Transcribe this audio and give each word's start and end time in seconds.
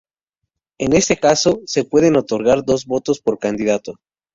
En 0.79 0.93
este 0.93 1.19
caso, 1.19 1.61
se 1.67 1.83
pueden 1.83 2.15
otorgar 2.15 2.65
dos 2.65 2.87
votos 2.87 3.19
por 3.21 3.37
candidato. 3.37 3.99